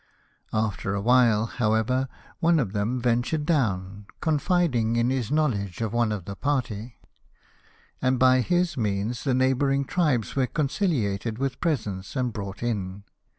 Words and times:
After 0.51 0.95
a 0.95 0.99
while, 0.99 1.45
however, 1.45 2.07
one 2.39 2.57
of 2.57 2.73
them 2.73 2.99
ventured 2.99 3.45
down, 3.45 4.07
confiding 4.19 4.95
in 4.95 5.11
his 5.11 5.29
knowledge 5.31 5.79
of 5.79 5.93
one 5.93 6.11
of 6.11 6.25
the 6.25 6.35
party; 6.35 6.97
and 8.01 8.17
by 8.17 8.41
his 8.41 8.75
means 8.75 9.23
the 9.23 9.35
neighbouring 9.35 9.85
tribes 9.85 10.35
were 10.35 10.47
conciliated 10.47 11.37
with 11.37 11.61
presents, 11.61 12.15
and 12.15 12.33
brought 12.33 12.63
in. 12.63 13.03